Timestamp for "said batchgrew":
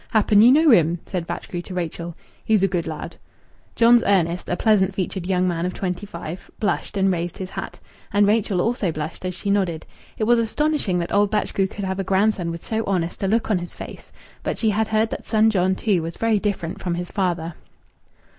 1.05-1.61